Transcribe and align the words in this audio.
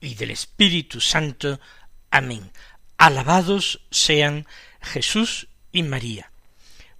y 0.00 0.14
del 0.14 0.30
Espíritu 0.30 1.00
Santo. 1.00 1.60
Amén. 2.10 2.50
Alabados 2.96 3.80
sean 3.90 4.46
Jesús 4.80 5.48
y 5.72 5.82
María. 5.82 6.30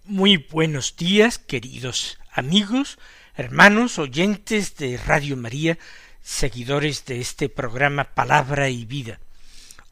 Muy 0.05 0.37
buenos 0.37 0.97
días, 0.97 1.39
queridos 1.39 2.19
amigos, 2.33 2.99
hermanos, 3.37 3.99
oyentes 3.99 4.77
de 4.77 4.97
Radio 4.97 5.37
María, 5.37 5.79
seguidores 6.23 7.05
de 7.05 7.21
este 7.21 7.49
programa 7.49 8.05
Palabra 8.15 8.69
y 8.69 8.85
Vida. 8.85 9.21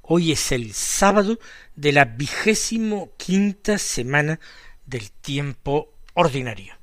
Hoy 0.03 0.33
es 0.33 0.53
el 0.53 0.73
sábado 0.73 1.39
de 1.75 1.93
la 1.93 2.05
vigésimo 2.05 3.11
quinta 3.17 3.79
semana 3.79 4.39
del 4.85 5.11
tiempo 5.11 5.93
ordinario. 6.15 6.75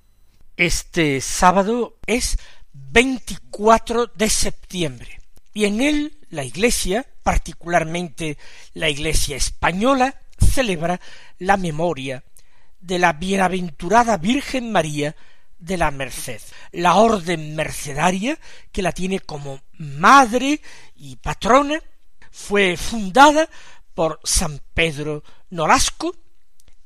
Este 0.57 1.21
sábado 1.21 1.97
es 2.05 2.37
24 2.73 4.07
de 4.07 4.29
septiembre 4.29 5.22
y 5.53 5.65
en 5.65 5.81
él 5.81 6.17
la 6.29 6.43
Iglesia, 6.43 7.03
particularmente 7.23 8.37
la 8.73 8.89
Iglesia 8.89 9.35
española, 9.35 10.15
celebra 10.39 11.01
la 11.39 11.57
memoria 11.57 12.23
de 12.79 12.99
la 12.99 13.13
bienaventurada 13.13 14.17
Virgen 14.17 14.71
María 14.71 15.15
de 15.59 15.77
la 15.77 15.89
Merced, 15.91 16.41
la 16.71 16.95
orden 16.95 17.55
mercedaria 17.55 18.37
que 18.71 18.81
la 18.81 18.91
tiene 18.91 19.19
como 19.21 19.61
madre 19.77 20.59
y 20.95 21.15
patrona, 21.15 21.81
fue 22.31 22.75
fundada 22.75 23.47
por 23.93 24.19
San 24.23 24.59
Pedro 24.73 25.23
Nolasco 25.51 26.15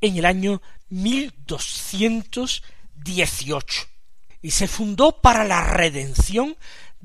en 0.01 0.17
el 0.17 0.25
año 0.25 0.61
1218 0.89 3.87
y 4.41 4.51
se 4.51 4.67
fundó 4.67 5.21
para 5.21 5.45
la 5.45 5.61
redención 5.61 6.57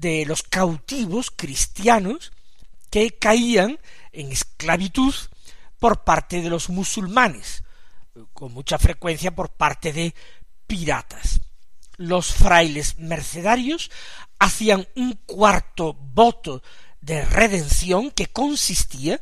de 0.02 0.26
los 0.26 0.42
cautivos 0.42 1.30
cristianos 1.30 2.32
que 2.90 3.12
caían 3.12 3.78
en 4.10 4.32
esclavitud 4.32 5.14
por 5.78 6.02
parte 6.02 6.42
de 6.42 6.50
los 6.50 6.68
musulmanes, 6.68 7.62
con 8.34 8.52
mucha 8.52 8.78
frecuencia 8.78 9.32
por 9.34 9.50
parte 9.50 9.92
de 9.92 10.12
piratas. 10.66 11.40
Los 11.96 12.34
frailes 12.34 12.98
mercedarios 12.98 13.92
hacían 14.40 14.88
un 14.96 15.12
cuarto 15.24 15.94
voto 15.94 16.64
de 17.00 17.24
redención 17.24 18.10
que 18.10 18.26
consistía 18.26 19.20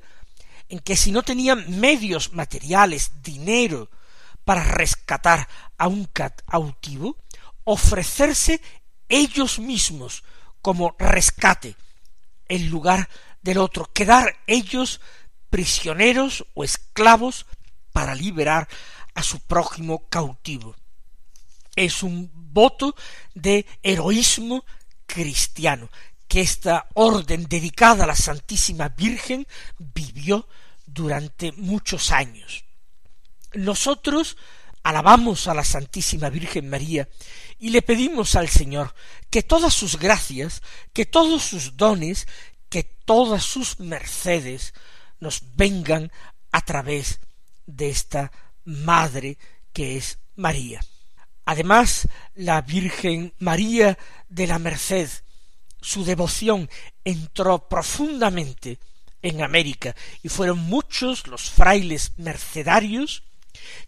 en 0.70 0.78
que 0.78 0.97
si 0.97 1.12
no 1.12 1.23
tenían 1.23 1.78
medios 1.78 2.33
materiales, 2.33 3.23
dinero, 3.23 3.90
para 4.46 4.64
rescatar 4.64 5.46
a 5.77 5.89
un 5.89 6.07
cautivo, 6.07 7.19
ofrecerse 7.64 8.63
ellos 9.11 9.58
mismos 9.58 10.24
como 10.62 10.94
rescate 10.98 11.76
en 12.48 12.68
lugar 12.68 13.08
del 13.42 13.58
otro, 13.58 13.90
quedar 13.92 14.36
ellos 14.46 15.00
prisioneros 15.48 16.46
o 16.54 16.64
esclavos 16.64 17.46
para 17.92 18.14
liberar 18.14 18.68
a 19.14 19.22
su 19.22 19.40
prójimo 19.40 20.08
cautivo. 20.08 20.76
Es 21.76 22.02
un 22.02 22.30
voto 22.34 22.94
de 23.34 23.66
heroísmo 23.82 24.64
cristiano 25.06 25.88
que 26.28 26.40
esta 26.40 26.86
orden 26.94 27.46
dedicada 27.48 28.04
a 28.04 28.06
la 28.06 28.14
Santísima 28.14 28.88
Virgen 28.88 29.46
vivió 29.78 30.48
durante 30.86 31.52
muchos 31.52 32.12
años. 32.12 32.64
Nosotros 33.52 34.36
alabamos 34.83 35.46
a 35.48 35.55
la 35.55 35.64
Santísima 35.64 36.30
Virgen 36.30 36.68
María 36.68 37.08
y 37.58 37.70
le 37.70 37.83
pedimos 37.83 38.35
al 38.36 38.48
Señor 38.48 38.95
que 39.29 39.42
todas 39.42 39.74
sus 39.74 39.98
gracias, 39.98 40.63
que 40.92 41.07
todos 41.07 41.42
sus 41.42 41.77
dones, 41.77 42.27
que 42.68 42.85
todas 42.85 43.45
sus 43.45 43.80
mercedes 43.80 44.74
nos 45.19 45.42
vengan 45.57 46.11
a 46.52 46.63
través 46.63 47.20
de 47.67 47.90
esta 47.90 48.33
Madre 48.64 49.39
que 49.73 49.96
es 49.96 50.19
María. 50.36 50.80
Además, 51.45 52.08
la 52.35 52.61
Virgen 52.63 53.35
María 53.39 53.98
de 54.29 54.46
la 54.46 54.58
Merced, 54.58 55.08
su 55.80 56.05
devoción 56.05 56.69
entró 57.05 57.69
profundamente 57.69 58.79
en 59.23 59.42
América 59.42 59.95
y 60.23 60.29
fueron 60.29 60.58
muchos 60.58 61.27
los 61.27 61.51
frailes 61.51 62.13
mercedarios 62.17 63.24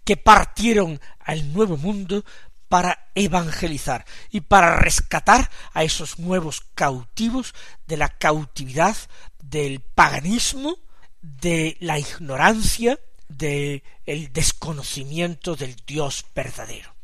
que 0.05 0.17
partieron 0.17 1.01
al 1.21 1.53
Nuevo 1.53 1.77
Mundo 1.77 2.25
para 2.69 3.11
evangelizar 3.15 4.07
y 4.31 4.41
para 4.41 4.77
rescatar 4.77 5.51
a 5.75 5.85
esos 5.85 6.19
nuevos 6.19 6.63
cautivos 6.75 7.55
de 7.87 7.99
la 7.99 8.09
cautividad 8.09 8.97
del 9.43 9.81
paganismo, 9.81 10.79
de 11.21 11.77
la 11.81 11.99
ignorancia, 11.99 12.99
del 13.29 13.83
el 14.07 14.33
desconocimiento 14.33 15.55
del 15.55 15.77
Dios 15.87 16.25
verdadero. 16.35 16.95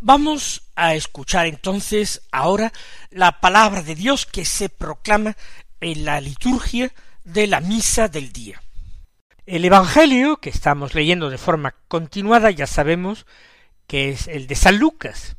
Vamos 0.00 0.62
a 0.76 0.94
escuchar 0.94 1.46
entonces 1.46 2.22
ahora 2.30 2.72
la 3.10 3.40
palabra 3.40 3.82
de 3.82 3.94
Dios 3.94 4.26
que 4.26 4.44
se 4.44 4.68
proclama 4.68 5.36
en 5.80 6.04
la 6.04 6.20
liturgia 6.20 6.92
de 7.24 7.46
la 7.46 7.60
misa 7.60 8.08
del 8.08 8.32
día. 8.32 8.62
El 9.48 9.64
Evangelio 9.64 10.36
que 10.36 10.50
estamos 10.50 10.94
leyendo 10.94 11.30
de 11.30 11.38
forma 11.38 11.74
continuada 11.88 12.50
ya 12.50 12.66
sabemos 12.66 13.24
que 13.86 14.10
es 14.10 14.28
el 14.28 14.46
de 14.46 14.54
San 14.54 14.76
Lucas, 14.76 15.38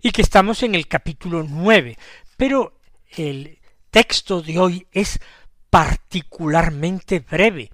y 0.00 0.12
que 0.12 0.22
estamos 0.22 0.62
en 0.62 0.74
el 0.74 0.88
capítulo 0.88 1.44
nueve, 1.46 1.98
pero 2.38 2.80
el 3.10 3.58
texto 3.90 4.40
de 4.40 4.58
hoy 4.58 4.86
es 4.92 5.20
particularmente 5.68 7.20
breve, 7.20 7.68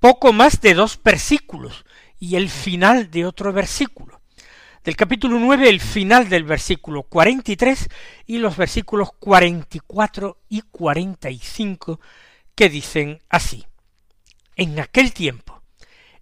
poco 0.00 0.32
más 0.32 0.60
de 0.60 0.74
dos 0.74 0.98
versículos, 1.04 1.84
y 2.18 2.34
el 2.34 2.50
final 2.50 3.12
de 3.12 3.26
otro 3.26 3.52
versículo. 3.52 4.20
Del 4.82 4.96
capítulo 4.96 5.38
nueve, 5.38 5.68
el 5.68 5.80
final 5.80 6.28
del 6.28 6.42
versículo 6.42 7.04
cuarenta 7.04 7.52
y 7.52 7.56
tres 7.56 7.88
y 8.26 8.38
los 8.38 8.56
versículos 8.56 9.10
cuarenta 9.20 9.76
y 9.76 9.80
cuatro 9.86 10.40
y 10.48 10.62
cuarenta 10.62 11.30
y 11.30 11.38
cinco 11.38 12.00
que 12.56 12.68
dicen 12.68 13.20
así. 13.28 13.64
En 14.60 14.78
aquel 14.78 15.14
tiempo, 15.14 15.62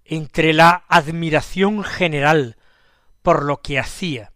entre 0.04 0.52
la 0.52 0.84
admiración 0.86 1.82
general 1.82 2.56
por 3.20 3.42
lo 3.42 3.62
que 3.62 3.80
hacía. 3.80 4.30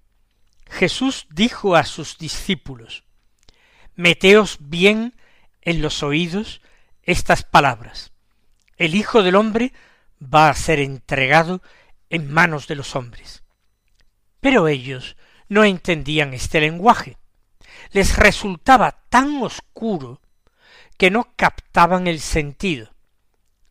Jesús 0.69 1.29
dijo 1.31 1.77
a 1.77 1.85
sus 1.85 2.19
discípulos, 2.19 3.05
Meteos 3.95 4.57
bien 4.59 5.15
en 5.61 5.83
los 5.83 6.03
oídos 6.03 6.63
estas 7.05 7.45
palabras. 7.45 8.11
El 8.77 8.97
Hijo 8.97 9.23
del 9.23 9.37
hombre 9.37 9.73
va 10.21 10.49
a 10.49 10.55
ser 10.55 10.81
entregado 10.81 11.63
en 12.11 12.29
manos 12.29 12.67
de 12.67 12.75
los 12.75 12.97
hombres. 12.97 13.45
Pero 14.41 14.67
ellos 14.67 15.17
no 15.49 15.63
entendían 15.63 16.35
este 16.35 16.61
lenguaje. 16.61 17.19
Les 17.93 18.17
resultaba 18.17 19.05
tan 19.11 19.41
oscuro 19.45 20.21
que 20.99 21.13
no 21.13 21.29
captaban 21.37 22.09
el 22.09 22.19
sentido, 22.19 22.92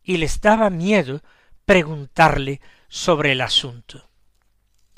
y 0.02 0.16
les 0.16 0.40
daba 0.40 0.70
miedo 0.70 1.22
preguntarle 1.64 2.60
sobre 2.88 3.32
el 3.32 3.40
asunto. 3.40 4.08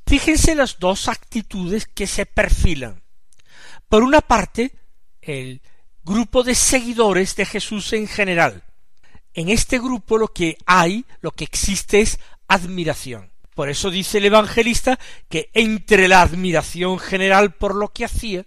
Fíjense 0.06 0.54
las 0.54 0.78
dos 0.78 1.08
actitudes 1.08 1.86
que 1.86 2.06
se 2.06 2.26
perfilan. 2.26 3.02
Por 3.88 4.02
una 4.02 4.20
parte, 4.20 4.72
el 5.22 5.62
grupo 6.04 6.42
de 6.42 6.54
seguidores 6.54 7.36
de 7.36 7.46
Jesús 7.46 7.92
en 7.92 8.06
general. 8.06 8.64
En 9.32 9.48
este 9.48 9.78
grupo 9.78 10.18
lo 10.18 10.28
que 10.28 10.58
hay, 10.66 11.04
lo 11.20 11.32
que 11.32 11.44
existe 11.44 12.00
es 12.00 12.18
admiración. 12.46 13.32
Por 13.54 13.68
eso 13.70 13.90
dice 13.90 14.18
el 14.18 14.26
evangelista 14.26 14.98
que 15.28 15.50
entre 15.54 16.08
la 16.08 16.22
admiración 16.22 16.98
general 16.98 17.54
por 17.54 17.74
lo 17.74 17.92
que 17.92 18.04
hacía, 18.04 18.46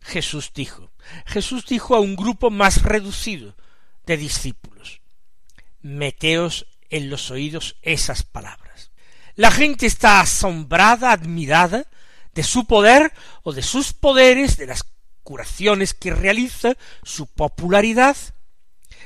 Jesús 0.00 0.52
dijo. 0.54 0.90
Jesús 1.26 1.66
dijo 1.66 1.94
a 1.94 2.00
un 2.00 2.16
grupo 2.16 2.50
más 2.50 2.82
reducido 2.82 3.56
de 4.06 4.16
discípulos, 4.16 4.75
meteos 5.86 6.66
en 6.90 7.10
los 7.10 7.30
oídos 7.30 7.76
esas 7.82 8.22
palabras. 8.22 8.90
La 9.34 9.50
gente 9.50 9.86
está 9.86 10.20
asombrada, 10.20 11.12
admirada 11.12 11.86
de 12.34 12.42
su 12.42 12.66
poder 12.66 13.12
o 13.42 13.52
de 13.52 13.62
sus 13.62 13.92
poderes, 13.92 14.56
de 14.56 14.66
las 14.66 14.84
curaciones 15.22 15.94
que 15.94 16.14
realiza, 16.14 16.76
su 17.02 17.26
popularidad. 17.26 18.16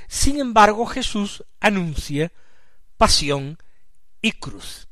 Sin 0.08 0.40
embargo, 0.40 0.86
Jesús 0.86 1.44
anuncia 1.60 2.32
pasión 2.96 3.58
y 4.20 4.32
cruz. 4.32 4.88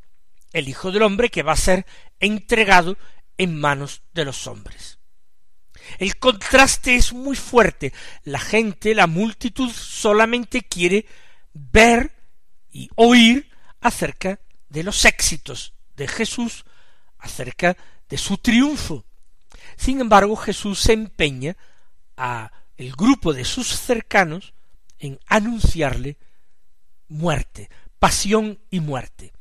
El 0.52 0.68
Hijo 0.68 0.90
del 0.90 1.02
Hombre 1.02 1.30
que 1.30 1.42
va 1.42 1.52
a 1.52 1.56
ser 1.56 1.86
entregado 2.20 2.96
en 3.36 3.58
manos 3.58 4.02
de 4.14 4.24
los 4.24 4.46
hombres. 4.46 4.98
El 5.98 6.18
contraste 6.18 6.96
es 6.96 7.12
muy 7.12 7.36
fuerte. 7.36 7.92
La 8.24 8.40
gente, 8.40 8.94
la 8.94 9.06
multitud, 9.06 9.70
solamente 9.70 10.62
quiere 10.62 11.06
ver 11.72 12.12
y 12.70 12.88
oír 12.94 13.50
acerca 13.80 14.40
de 14.68 14.82
los 14.82 15.04
éxitos 15.04 15.74
de 15.96 16.08
Jesús, 16.08 16.64
acerca 17.18 17.76
de 18.08 18.18
su 18.18 18.38
triunfo. 18.38 19.04
Sin 19.76 20.00
embargo, 20.00 20.36
Jesús 20.36 20.80
se 20.80 20.92
empeña 20.92 21.56
a 22.16 22.50
el 22.76 22.92
grupo 22.92 23.32
de 23.32 23.44
sus 23.44 23.68
cercanos 23.68 24.54
en 24.98 25.18
anunciarle 25.26 26.16
muerte, 27.08 27.70
pasión 27.98 28.60
y 28.70 28.80
muerte. 28.80 29.32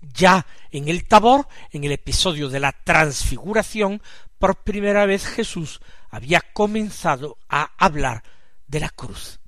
Ya 0.00 0.46
en 0.70 0.88
el 0.88 1.06
Tabor, 1.06 1.48
en 1.72 1.84
el 1.84 1.92
episodio 1.92 2.48
de 2.48 2.60
la 2.60 2.72
transfiguración, 2.72 4.02
por 4.38 4.62
primera 4.62 5.06
vez 5.06 5.26
Jesús 5.26 5.80
había 6.10 6.40
comenzado 6.40 7.38
a 7.48 7.72
hablar 7.78 8.22
de 8.68 8.80
la 8.80 8.90
cruz 8.90 9.40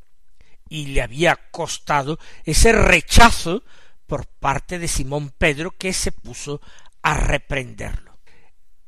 y 0.68 0.86
le 0.86 1.02
había 1.02 1.36
costado 1.50 2.18
ese 2.44 2.72
rechazo 2.72 3.62
por 4.06 4.26
parte 4.26 4.78
de 4.78 4.88
Simón 4.88 5.30
Pedro 5.36 5.70
que 5.72 5.92
se 5.92 6.12
puso 6.12 6.60
a 7.02 7.14
reprenderlo. 7.14 8.18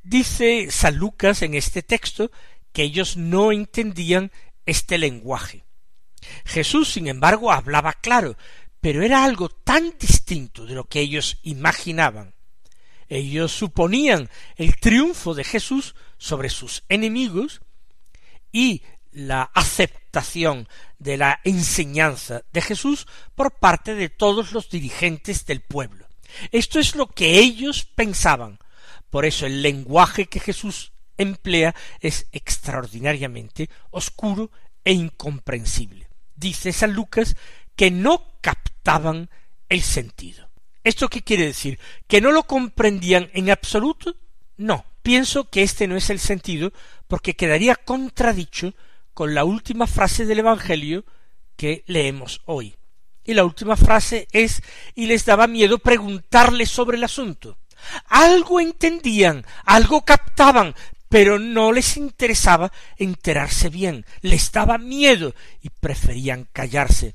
Dice 0.02 0.70
San 0.70 0.96
Lucas 0.96 1.42
en 1.42 1.54
este 1.54 1.82
texto 1.82 2.30
que 2.72 2.82
ellos 2.82 3.16
no 3.16 3.52
entendían 3.52 4.32
este 4.66 4.98
lenguaje. 4.98 5.64
Jesús, 6.44 6.92
sin 6.92 7.06
embargo, 7.08 7.52
hablaba 7.52 7.92
claro, 7.94 8.36
pero 8.80 9.02
era 9.02 9.24
algo 9.24 9.48
tan 9.48 9.94
distinto 9.98 10.64
de 10.64 10.74
lo 10.74 10.84
que 10.84 11.00
ellos 11.00 11.38
imaginaban. 11.42 12.34
Ellos 13.08 13.52
suponían 13.52 14.30
el 14.56 14.76
triunfo 14.76 15.34
de 15.34 15.44
Jesús 15.44 15.94
sobre 16.16 16.48
sus 16.48 16.84
enemigos 16.88 17.60
y 18.52 18.82
la 19.12 19.50
aceptación 19.54 20.68
de 20.98 21.16
la 21.16 21.40
enseñanza 21.44 22.42
de 22.52 22.60
Jesús 22.62 23.06
por 23.34 23.52
parte 23.58 23.94
de 23.94 24.08
todos 24.08 24.52
los 24.52 24.70
dirigentes 24.70 25.46
del 25.46 25.60
pueblo. 25.60 26.06
Esto 26.52 26.78
es 26.78 26.94
lo 26.94 27.06
que 27.06 27.38
ellos 27.38 27.84
pensaban. 27.84 28.58
Por 29.10 29.24
eso 29.24 29.46
el 29.46 29.62
lenguaje 29.62 30.26
que 30.26 30.40
Jesús 30.40 30.92
emplea 31.18 31.74
es 32.00 32.26
extraordinariamente 32.32 33.68
oscuro 33.90 34.50
e 34.84 34.92
incomprensible. 34.92 36.08
Dice 36.36 36.72
San 36.72 36.92
Lucas 36.92 37.36
que 37.76 37.90
no 37.90 38.38
captaban 38.40 39.28
el 39.68 39.82
sentido. 39.82 40.48
¿Esto 40.82 41.08
qué 41.08 41.22
quiere 41.22 41.46
decir? 41.46 41.78
¿Que 42.06 42.20
no 42.20 42.32
lo 42.32 42.44
comprendían 42.44 43.30
en 43.34 43.50
absoluto? 43.50 44.16
No, 44.56 44.84
pienso 45.02 45.50
que 45.50 45.62
este 45.62 45.86
no 45.86 45.96
es 45.96 46.10
el 46.10 46.18
sentido 46.18 46.72
porque 47.08 47.36
quedaría 47.36 47.76
contradicho 47.76 48.74
con 49.14 49.34
la 49.34 49.44
última 49.44 49.86
frase 49.86 50.26
del 50.26 50.40
Evangelio 50.40 51.04
que 51.56 51.84
leemos 51.86 52.40
hoy. 52.46 52.76
Y 53.24 53.34
la 53.34 53.44
última 53.44 53.76
frase 53.76 54.28
es 54.32 54.62
y 54.94 55.06
les 55.06 55.24
daba 55.24 55.46
miedo 55.46 55.78
preguntarle 55.78 56.66
sobre 56.66 56.96
el 56.96 57.04
asunto. 57.04 57.58
Algo 58.06 58.60
entendían, 58.60 59.44
algo 59.64 60.04
captaban, 60.04 60.74
pero 61.08 61.38
no 61.38 61.72
les 61.72 61.96
interesaba 61.96 62.72
enterarse 62.96 63.68
bien, 63.68 64.06
les 64.20 64.52
daba 64.52 64.78
miedo 64.78 65.34
y 65.60 65.70
preferían 65.70 66.48
callarse. 66.52 67.14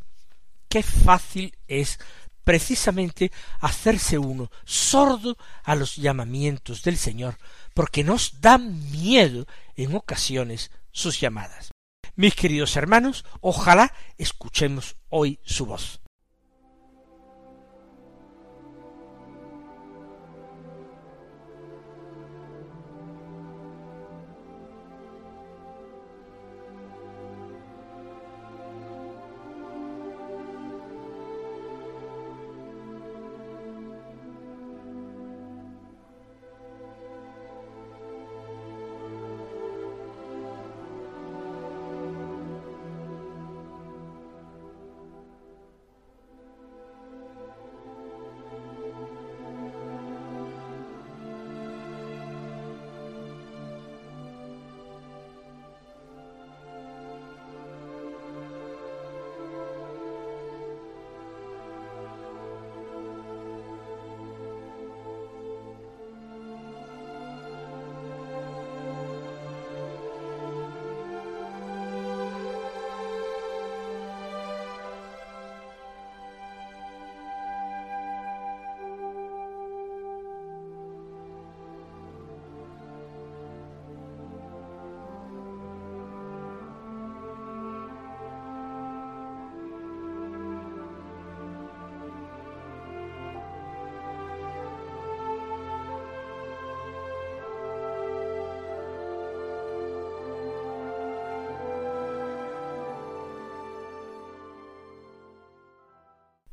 Qué 0.67 0.83
fácil 0.83 1.57
es 1.67 1.99
precisamente 2.43 3.31
hacerse 3.59 4.17
uno 4.17 4.51
sordo 4.63 5.37
a 5.63 5.75
los 5.75 5.95
llamamientos 5.95 6.83
del 6.83 6.97
Señor, 6.97 7.37
porque 7.73 8.03
nos 8.03 8.39
da 8.39 8.57
miedo 8.57 9.47
en 9.75 9.95
ocasiones 9.95 10.71
sus 10.91 11.19
llamadas. 11.19 11.74
Mis 12.15 12.33
queridos 12.35 12.77
hermanos, 12.77 13.25
ojalá 13.41 13.93
escuchemos 14.17 14.95
hoy 15.09 15.39
su 15.43 15.65
voz. 15.65 16.04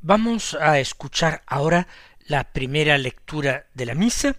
Vamos 0.05 0.53
a 0.55 0.79
escuchar 0.79 1.43
ahora 1.47 1.87
la 2.25 2.51
primera 2.51 2.97
lectura 2.97 3.67
de 3.73 3.85
la 3.85 3.95
misa, 3.95 4.35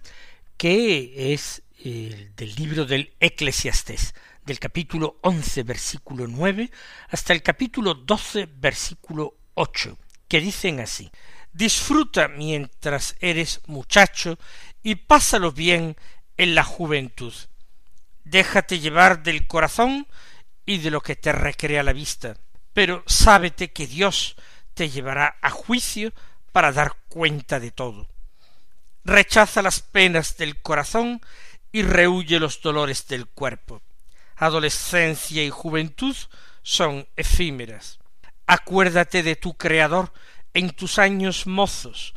que 0.59 1.33
es 1.33 1.63
del 1.83 2.55
libro 2.55 2.85
del 2.85 3.15
Eclesiastés, 3.19 4.15
del 4.45 4.59
capítulo 4.59 5.17
once 5.23 5.63
versículo 5.63 6.27
nueve 6.27 6.71
hasta 7.09 7.33
el 7.33 7.43
capítulo 7.43 7.95
doce 7.95 8.47
versículo 8.47 9.39
ocho, 9.55 9.97
que 10.29 10.43
dicen 10.43 10.81
así 10.81 11.11
Disfruta 11.55 12.29
mientras 12.29 13.17
eres 13.21 13.63
muchacho 13.67 14.39
y 14.83 14.97
pásalo 14.97 15.51
bien 15.51 15.97
en 16.37 16.55
la 16.55 16.63
juventud. 16.63 17.33
Déjate 18.23 18.81
llevar 18.81 19.23
del 19.23 19.47
corazón 19.47 20.09
y 20.67 20.77
de 20.77 20.91
lo 20.91 21.01
que 21.01 21.17
te 21.17 21.33
recrea 21.33 21.83
la 21.83 21.95
vista, 21.95 22.37
pero 22.75 23.03
sábete 23.07 23.73
que 23.73 23.87
Dios 23.87 24.37
te 24.75 24.91
llevará 24.91 25.37
a 25.41 25.51
juicio 25.51 26.13
para 26.53 26.73
dar 26.73 26.97
cuenta 27.09 27.61
de 27.61 27.71
todo. 27.71 28.09
Rechaza 29.05 29.63
las 29.63 29.81
penas 29.81 30.37
del 30.37 30.61
corazón 30.61 31.21
y 31.73 31.83
rehuye 31.83 32.39
los 32.39 32.61
dolores 32.63 33.07
del 33.07 33.27
cuerpo. 33.27 33.83
Adolescencia 34.37 35.45
y 35.45 35.51
juventud 35.51 36.17
son 36.63 37.07
efímeras. 37.17 37.99
Acuérdate 38.47 39.23
de 39.23 39.37
tu 39.37 39.57
Creador 39.57 40.13
en 40.55 40.71
tus 40.71 40.99
años 40.99 41.47
mozos, 41.47 42.15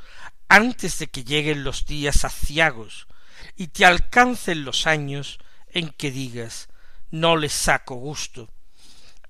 antes 0.48 1.00
de 1.00 1.08
que 1.08 1.24
lleguen 1.24 1.64
los 1.64 1.86
días 1.86 2.24
aciagos 2.24 3.08
y 3.56 3.68
te 3.68 3.86
alcancen 3.86 4.64
los 4.64 4.88
años 4.88 5.40
en 5.70 5.90
que 5.90 6.12
digas 6.12 6.70
no 7.10 7.38
les 7.38 7.54
saco 7.54 7.96
gusto, 7.96 8.50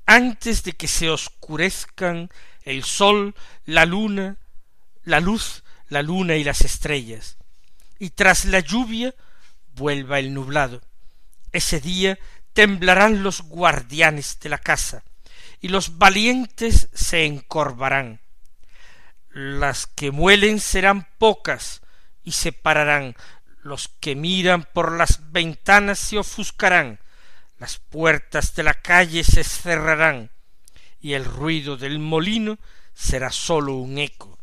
antes 0.06 0.64
de 0.64 0.74
que 0.74 0.88
se 0.88 1.10
oscurezcan 1.10 2.30
el 2.68 2.84
sol, 2.84 3.34
la 3.66 3.86
luna, 3.86 4.38
la 5.04 5.22
luz, 5.22 5.64
la 5.88 6.02
luna 6.02 6.36
y 6.36 6.44
las 6.44 6.62
estrellas, 6.62 7.38
y 7.98 8.10
tras 8.10 8.46
la 8.46 8.60
lluvia 8.60 9.16
vuelva 9.74 10.20
el 10.20 10.34
nublado. 10.34 10.82
Ese 11.54 11.80
día 11.80 12.20
temblarán 12.52 13.24
los 13.24 13.42
guardianes 13.42 14.40
de 14.42 14.50
la 14.50 14.58
casa, 14.58 15.04
y 15.62 15.70
los 15.70 15.98
valientes 15.98 16.90
se 16.94 17.26
encorvarán. 17.26 18.20
Las 19.30 19.88
que 19.88 20.12
muelen 20.12 20.60
serán 20.60 21.08
pocas 21.18 21.82
y 22.24 22.34
se 22.34 22.52
pararán, 22.52 23.16
los 23.62 23.88
que 23.88 24.16
miran 24.16 24.64
por 24.74 24.92
las 24.92 25.32
ventanas 25.32 26.00
se 26.00 26.18
ofuscarán, 26.18 27.00
las 27.60 27.78
puertas 27.78 28.56
de 28.56 28.64
la 28.64 28.74
calle 28.74 29.24
se 29.24 29.44
cerrarán, 29.44 30.32
y 31.00 31.14
el 31.14 31.26
ruido 31.26 31.78
del 31.78 32.00
molino 32.00 32.58
será 32.94 33.32
sólo 33.32 33.76
un 33.76 33.98
eco. 33.98 34.38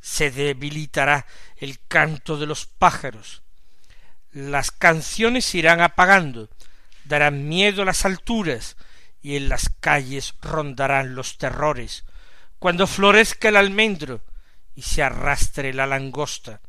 Se 0.00 0.30
debilitará 0.30 1.26
el 1.56 1.78
canto 1.88 2.38
de 2.38 2.46
los 2.46 2.66
pájaros. 2.66 3.42
Las 4.32 4.70
canciones 4.70 5.54
irán 5.54 5.80
apagando, 5.80 6.48
darán 7.04 7.48
miedo 7.48 7.82
a 7.82 7.84
las 7.84 8.04
alturas, 8.04 8.76
y 9.22 9.36
en 9.36 9.48
las 9.48 9.68
calles 9.80 10.34
rondarán 10.40 11.14
los 11.14 11.36
terrores, 11.36 12.04
cuando 12.58 12.86
florezca 12.86 13.48
el 13.48 13.56
almendro 13.56 14.22
y 14.74 14.82
se 14.82 15.02
arrastre 15.02 15.74
la 15.74 15.86
langosta, 15.86 16.60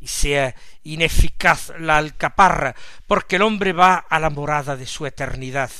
y 0.00 0.08
sea 0.08 0.54
ineficaz 0.82 1.72
la 1.78 1.96
alcaparra, 1.96 2.74
porque 3.06 3.36
el 3.36 3.42
hombre 3.42 3.72
va 3.72 3.94
a 3.94 4.18
la 4.18 4.30
morada 4.30 4.76
de 4.76 4.86
su 4.86 5.06
eternidad, 5.06 5.70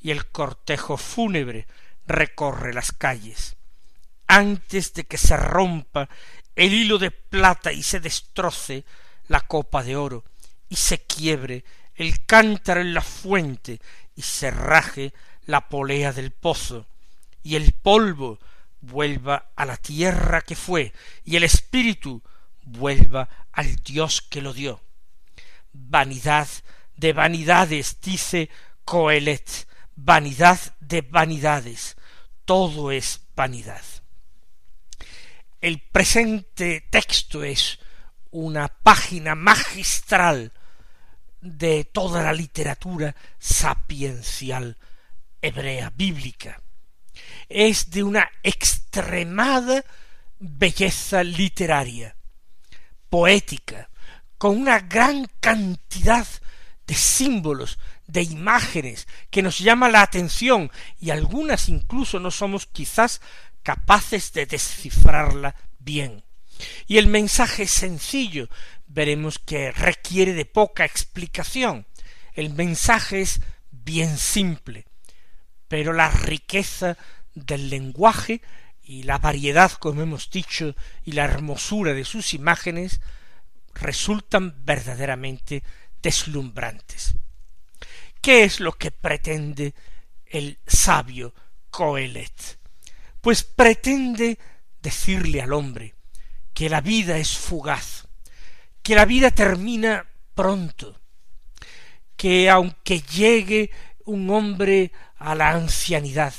y 0.00 0.10
el 0.10 0.26
cortejo 0.26 0.96
fúnebre 0.96 1.66
recorre 2.06 2.72
las 2.72 2.92
calles. 2.92 3.56
Antes 4.26 4.92
de 4.94 5.04
que 5.04 5.18
se 5.18 5.36
rompa 5.36 6.08
el 6.54 6.72
hilo 6.72 6.98
de 6.98 7.10
plata 7.10 7.72
y 7.72 7.82
se 7.82 8.00
destroce 8.00 8.84
la 9.28 9.40
copa 9.40 9.82
de 9.82 9.96
oro, 9.96 10.24
y 10.68 10.76
se 10.76 11.04
quiebre 11.04 11.64
el 11.94 12.24
cántaro 12.26 12.80
en 12.80 12.94
la 12.94 13.02
fuente, 13.02 13.80
y 14.14 14.22
se 14.22 14.50
raje 14.50 15.12
la 15.44 15.68
polea 15.68 16.12
del 16.12 16.32
pozo, 16.32 16.86
y 17.42 17.56
el 17.56 17.72
polvo 17.72 18.38
vuelva 18.80 19.50
a 19.56 19.64
la 19.64 19.76
tierra 19.76 20.42
que 20.42 20.56
fue, 20.56 20.92
y 21.24 21.36
el 21.36 21.44
espíritu 21.44 22.22
vuelva 22.62 23.28
al 23.52 23.76
Dios 23.76 24.22
que 24.22 24.40
lo 24.40 24.52
dio. 24.52 24.82
Vanidad 25.72 26.48
de 26.96 27.12
vanidades, 27.12 28.00
dice 28.00 28.50
Coelet, 28.84 29.68
vanidad 29.94 30.58
de 30.80 31.02
vanidades, 31.02 31.95
todo 32.46 32.90
es 32.92 33.20
vanidad. 33.34 33.82
El 35.60 35.80
presente 35.80 36.86
texto 36.90 37.44
es 37.44 37.78
una 38.30 38.68
página 38.68 39.34
magistral 39.34 40.52
de 41.40 41.84
toda 41.84 42.22
la 42.22 42.32
literatura 42.32 43.14
sapiencial 43.38 44.78
hebrea 45.42 45.90
bíblica. 45.94 46.62
Es 47.48 47.90
de 47.90 48.02
una 48.02 48.30
extremada 48.42 49.84
belleza 50.38 51.24
literaria, 51.24 52.16
poética, 53.10 53.90
con 54.38 54.60
una 54.60 54.80
gran 54.80 55.26
cantidad 55.40 56.26
de 56.86 56.94
símbolos, 56.94 57.78
de 58.06 58.22
imágenes 58.22 59.08
que 59.30 59.42
nos 59.42 59.58
llama 59.58 59.88
la 59.88 60.02
atención 60.02 60.70
y 61.00 61.10
algunas 61.10 61.68
incluso 61.68 62.20
no 62.20 62.30
somos 62.30 62.66
quizás 62.66 63.20
capaces 63.62 64.32
de 64.32 64.46
descifrarla 64.46 65.56
bien. 65.78 66.22
Y 66.86 66.98
el 66.98 67.08
mensaje 67.08 67.64
es 67.64 67.72
sencillo, 67.72 68.48
veremos 68.86 69.38
que 69.38 69.72
requiere 69.72 70.32
de 70.32 70.44
poca 70.44 70.84
explicación. 70.84 71.86
El 72.34 72.50
mensaje 72.50 73.20
es 73.20 73.40
bien 73.70 74.16
simple, 74.18 74.86
pero 75.68 75.92
la 75.92 76.10
riqueza 76.10 76.96
del 77.34 77.68
lenguaje 77.68 78.40
y 78.82 79.02
la 79.02 79.18
variedad, 79.18 79.72
como 79.72 80.02
hemos 80.02 80.30
dicho, 80.30 80.74
y 81.04 81.12
la 81.12 81.24
hermosura 81.24 81.92
de 81.92 82.04
sus 82.04 82.34
imágenes 82.34 83.00
resultan 83.74 84.54
verdaderamente 84.64 85.62
deslumbrantes. 86.06 87.16
¿Qué 88.20 88.44
es 88.44 88.60
lo 88.60 88.70
que 88.70 88.92
pretende 88.92 89.74
el 90.24 90.56
sabio 90.64 91.34
Coelet? 91.68 92.60
Pues 93.20 93.42
pretende 93.42 94.38
decirle 94.80 95.42
al 95.42 95.52
hombre 95.52 95.96
que 96.54 96.68
la 96.68 96.80
vida 96.80 97.18
es 97.18 97.36
fugaz, 97.36 98.06
que 98.84 98.94
la 98.94 99.04
vida 99.04 99.32
termina 99.32 100.06
pronto, 100.32 101.00
que 102.16 102.48
aunque 102.50 103.00
llegue 103.00 103.72
un 104.04 104.30
hombre 104.30 104.92
a 105.16 105.34
la 105.34 105.50
ancianidad, 105.50 106.34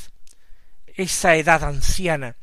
esa 0.95 1.35
edad 1.35 1.61
anciana 1.65 2.37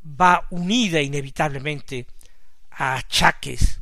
va 0.00 0.46
unida 0.50 1.00
inevitablemente 1.00 2.06
a 2.70 2.94
achaques, 2.94 3.80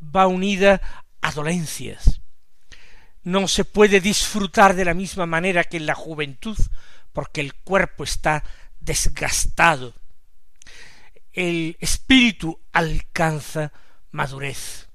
va 0.00 0.28
unida 0.28 0.80
a 1.20 1.32
dolencias. 1.32 2.20
No 3.22 3.48
se 3.48 3.64
puede 3.64 4.00
disfrutar 4.00 4.74
de 4.74 4.84
la 4.84 4.94
misma 4.94 5.26
manera 5.26 5.64
que 5.64 5.76
en 5.76 5.86
la 5.86 5.94
juventud, 5.94 6.56
porque 7.12 7.40
el 7.40 7.54
cuerpo 7.54 8.04
está 8.04 8.44
desgastado. 8.80 9.94
El 11.32 11.76
espíritu 11.80 12.60
alcanza 12.72 13.72
madurez, 14.10 14.88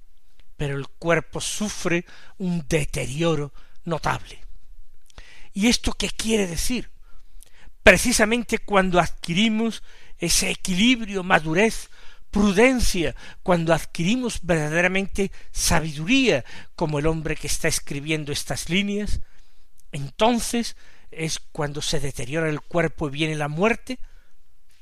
pero 0.57 0.77
el 0.77 0.87
cuerpo 0.87 1.41
sufre 1.41 2.05
un 2.37 2.65
deterioro 2.67 3.53
notable. 3.85 4.43
¿Y 5.53 5.67
esto 5.67 5.93
qué 5.93 6.09
quiere 6.09 6.47
decir? 6.47 6.89
Precisamente 7.83 8.59
cuando 8.59 8.99
adquirimos 8.99 9.83
ese 10.17 10.49
equilibrio, 10.49 11.23
madurez, 11.23 11.89
prudencia, 12.33 13.15
cuando 13.43 13.73
adquirimos 13.73 14.39
verdaderamente 14.41 15.31
sabiduría, 15.51 16.43
como 16.75 16.97
el 16.97 17.05
hombre 17.05 17.35
que 17.35 17.47
está 17.47 17.67
escribiendo 17.67 18.31
estas 18.31 18.69
líneas, 18.69 19.21
entonces 19.91 20.75
es 21.11 21.39
cuando 21.39 21.81
se 21.83 21.99
deteriora 21.99 22.49
el 22.49 22.59
cuerpo 22.59 23.07
y 23.07 23.11
viene 23.11 23.35
la 23.35 23.47
muerte. 23.47 23.99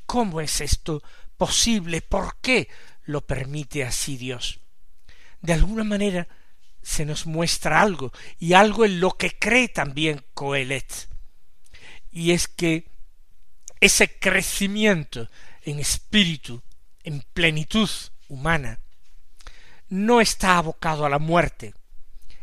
¿Cómo 0.06 0.40
es 0.40 0.62
esto 0.62 1.04
posible? 1.38 2.02
¿Por 2.02 2.38
qué 2.40 2.70
lo 3.04 3.20
permite 3.20 3.84
así 3.84 4.16
Dios? 4.16 4.62
De 5.42 5.52
alguna 5.52 5.84
manera 5.84 6.30
se 6.82 7.06
nos 7.06 7.26
muestra 7.26 7.82
algo, 7.82 8.14
y 8.40 8.54
algo 8.54 8.86
en 8.86 9.02
lo 9.02 9.12
que 9.12 9.38
cree 9.38 9.68
también 9.68 10.24
Coelet, 10.34 11.10
y 12.12 12.32
es 12.32 12.48
que 12.48 12.90
ese 13.80 14.18
crecimiento 14.20 15.30
en 15.64 15.80
espíritu, 15.80 16.64
en 17.04 17.24
plenitud 17.34 17.90
humana, 18.28 18.80
no 19.90 20.22
está 20.22 20.58
abocado 20.58 21.06
a 21.06 21.10
la 21.10 21.20
muerte, 21.20 21.74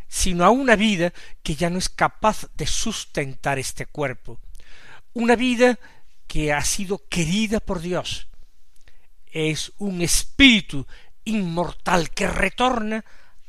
sino 0.06 0.44
a 0.44 0.50
una 0.50 0.76
vida 0.76 1.12
que 1.42 1.54
ya 1.54 1.70
no 1.70 1.78
es 1.78 1.88
capaz 1.88 2.46
de 2.54 2.66
sustentar 2.66 3.58
este 3.58 3.86
cuerpo, 3.86 4.38
una 5.14 5.36
vida 5.36 5.78
que 6.26 6.52
ha 6.52 6.62
sido 6.64 7.08
querida 7.08 7.60
por 7.60 7.80
Dios, 7.80 8.28
es 9.32 9.72
un 9.78 10.02
espíritu 10.02 10.86
inmortal 11.24 12.10
que 12.10 12.26
retorna 12.26 13.04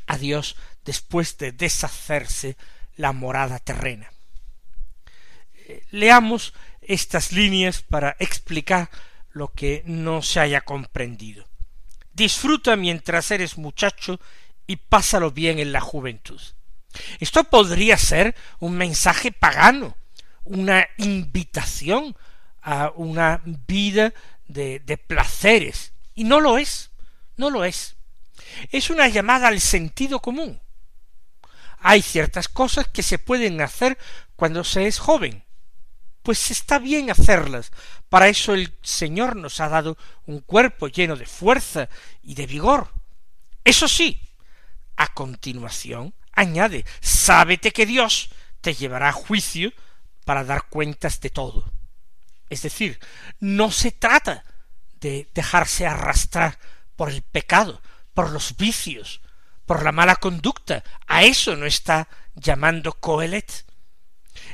a 0.07 0.17
Dios 0.17 0.55
después 0.83 1.37
de 1.37 1.51
deshacerse 1.51 2.57
la 2.95 3.13
morada 3.13 3.59
terrena. 3.59 4.11
Eh, 5.53 5.83
leamos 5.91 6.53
estas 6.81 7.31
líneas 7.31 7.81
para 7.81 8.15
explicar 8.19 8.89
lo 9.31 9.49
que 9.49 9.83
no 9.85 10.21
se 10.21 10.39
haya 10.39 10.61
comprendido. 10.61 11.45
Disfruta 12.13 12.75
mientras 12.75 13.31
eres 13.31 13.57
muchacho 13.57 14.19
y 14.67 14.75
pásalo 14.75 15.31
bien 15.31 15.59
en 15.59 15.71
la 15.71 15.81
juventud. 15.81 16.41
Esto 17.19 17.43
podría 17.43 17.97
ser 17.97 18.35
un 18.59 18.75
mensaje 18.77 19.31
pagano, 19.31 19.95
una 20.43 20.87
invitación 20.97 22.15
a 22.61 22.91
una 22.95 23.41
vida 23.45 24.13
de, 24.47 24.79
de 24.79 24.97
placeres, 24.97 25.93
y 26.15 26.23
no 26.23 26.39
lo 26.39 26.57
es, 26.57 26.91
no 27.37 27.49
lo 27.49 27.63
es. 27.63 27.95
Es 28.71 28.89
una 28.89 29.07
llamada 29.07 29.47
al 29.47 29.61
sentido 29.61 30.19
común. 30.19 30.59
Hay 31.79 32.01
ciertas 32.01 32.47
cosas 32.49 32.87
que 32.87 33.03
se 33.03 33.19
pueden 33.19 33.61
hacer 33.61 33.97
cuando 34.35 34.63
se 34.63 34.87
es 34.87 34.99
joven, 34.99 35.43
pues 36.29 36.51
está 36.51 36.77
bien 36.77 37.09
hacerlas. 37.09 37.71
Para 38.07 38.27
eso 38.27 38.53
el 38.53 38.71
Señor 38.83 39.35
nos 39.35 39.59
ha 39.61 39.67
dado 39.67 39.97
un 40.27 40.41
cuerpo 40.41 40.87
lleno 40.87 41.15
de 41.15 41.25
fuerza 41.25 41.89
y 42.21 42.35
de 42.35 42.45
vigor. 42.45 42.93
Eso 43.63 43.87
sí, 43.87 44.21
a 44.95 45.11
continuación 45.15 46.13
añade, 46.33 46.85
sábete 47.01 47.71
que 47.71 47.87
Dios 47.87 48.29
te 48.61 48.75
llevará 48.75 49.09
a 49.09 49.11
juicio 49.11 49.73
para 50.23 50.43
dar 50.43 50.65
cuentas 50.69 51.19
de 51.19 51.31
todo. 51.31 51.73
Es 52.47 52.61
decir, 52.61 52.99
no 53.39 53.71
se 53.71 53.91
trata 53.91 54.43
de 54.99 55.31
dejarse 55.33 55.87
arrastrar 55.87 56.59
por 56.95 57.09
el 57.09 57.23
pecado, 57.23 57.81
por 58.13 58.29
los 58.29 58.55
vicios, 58.55 59.21
por 59.65 59.81
la 59.81 59.91
mala 59.91 60.15
conducta. 60.17 60.83
A 61.07 61.23
eso 61.23 61.55
no 61.55 61.65
está 61.65 62.07
llamando 62.35 62.93
Coelet 62.93 63.65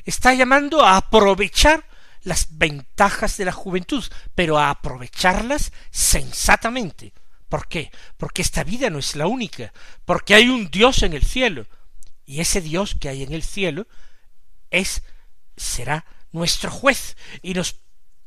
está 0.03 0.33
llamando 0.33 0.83
a 0.83 0.97
aprovechar 0.97 1.85
las 2.23 2.57
ventajas 2.57 3.37
de 3.37 3.45
la 3.45 3.51
juventud, 3.51 4.03
pero 4.33 4.57
a 4.57 4.69
aprovecharlas 4.69 5.71
sensatamente. 5.91 7.13
¿Por 7.49 7.67
qué? 7.67 7.91
Porque 8.17 8.41
esta 8.41 8.63
vida 8.63 8.89
no 8.89 8.99
es 8.99 9.15
la 9.15 9.27
única, 9.27 9.71
porque 10.03 10.33
hay 10.33 10.49
un 10.49 10.69
Dios 10.69 11.03
en 11.03 11.13
el 11.13 11.23
cielo, 11.23 11.67
y 12.25 12.41
ese 12.41 12.61
Dios 12.61 12.95
que 12.99 13.09
hay 13.09 13.23
en 13.23 13.33
el 13.33 13.43
cielo 13.43 13.87
es 14.71 15.03
será 15.55 16.05
nuestro 16.31 16.69
juez 16.69 17.15
y 17.41 17.53
nos 17.53 17.77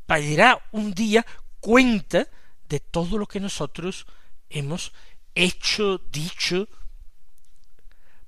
pedirá 0.05 0.59
un 0.71 0.93
día 0.93 1.25
cuenta 1.59 2.27
de 2.67 2.79
todo 2.79 3.17
lo 3.17 3.27
que 3.27 3.39
nosotros 3.39 4.07
hemos 4.49 4.93
hecho, 5.35 5.99
dicho. 6.09 6.67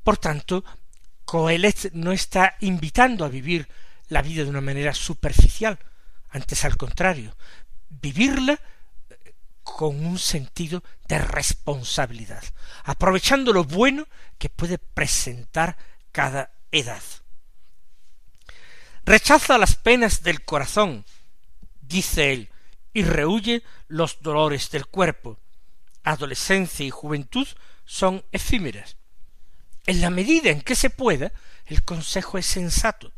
Por 0.03 0.17
tanto, 0.17 0.63
Coelet 1.31 1.93
no 1.93 2.11
está 2.11 2.57
invitando 2.59 3.23
a 3.23 3.29
vivir 3.29 3.69
la 4.09 4.21
vida 4.21 4.43
de 4.43 4.49
una 4.49 4.59
manera 4.59 4.93
superficial, 4.93 5.79
antes 6.29 6.65
al 6.65 6.75
contrario, 6.75 7.37
vivirla 7.87 8.59
eh, 9.09 9.33
con 9.63 10.05
un 10.05 10.19
sentido 10.19 10.83
de 11.07 11.19
responsabilidad, 11.19 12.43
aprovechando 12.83 13.53
lo 13.53 13.63
bueno 13.63 14.09
que 14.37 14.49
puede 14.49 14.77
presentar 14.77 15.77
cada 16.11 16.51
edad. 16.69 17.01
Rechaza 19.05 19.57
las 19.57 19.77
penas 19.77 20.23
del 20.23 20.43
corazón, 20.43 21.05
dice 21.79 22.33
él, 22.33 22.49
y 22.91 23.03
rehuye 23.03 23.63
los 23.87 24.21
dolores 24.21 24.69
del 24.69 24.85
cuerpo. 24.85 25.39
Adolescencia 26.03 26.85
y 26.85 26.89
juventud 26.89 27.47
son 27.85 28.21
efímeras. 28.33 28.97
En 29.85 30.01
la 30.01 30.09
medida 30.09 30.49
en 30.49 30.61
que 30.61 30.75
se 30.75 30.89
pueda, 30.89 31.31
el 31.65 31.83
consejo 31.83 32.37
es 32.37 32.45
sensato. 32.45 33.11